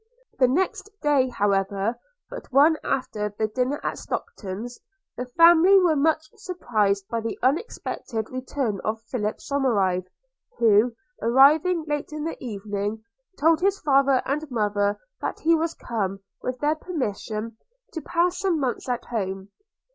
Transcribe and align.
The 0.39 0.47
next 0.47 0.89
day, 1.03 1.27
however, 1.29 1.95
but 2.27 2.51
one 2.51 2.75
after 2.83 3.29
the 3.37 3.45
dinner 3.47 3.79
at 3.83 3.99
Stockton's, 3.99 4.79
the 5.15 5.27
family 5.27 5.77
were 5.79 5.95
much 5.95 6.23
surprised 6.37 7.07
by 7.07 7.21
the 7.21 7.37
unexpected 7.43 8.31
return 8.31 8.79
of 8.83 8.99
Philip 9.11 9.37
Somerive; 9.37 10.07
who, 10.57 10.95
arriving 11.21 11.83
late 11.85 12.11
in 12.11 12.23
the 12.23 12.43
evening, 12.43 13.03
told 13.39 13.61
his 13.61 13.77
father 13.79 14.23
and 14.25 14.49
mother 14.49 14.99
that 15.21 15.41
he 15.41 15.53
was 15.53 15.75
come, 15.75 16.21
with 16.41 16.57
their 16.57 16.73
permission, 16.77 17.57
to 17.93 18.01
pass 18.01 18.39
some 18.39 18.59
months 18.59 18.89
at 18.89 19.05
home. 19.05 19.51